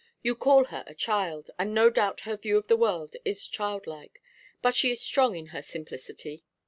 [0.23, 4.19] You call her a child, and no doubt her view of the world is childlike;
[4.59, 6.43] but she is strong in her simplicity.